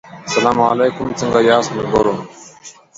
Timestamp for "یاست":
1.49-1.71